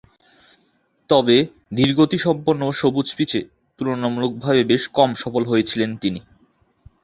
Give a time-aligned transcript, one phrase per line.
[1.09, 1.37] তবে,
[1.77, 3.39] ধীরগতিসম্পন্ন ও সবুজ পিচে
[3.79, 6.19] তুলনামূলকভাবে বেশ কম সফল হয়েছিলেন তিনি।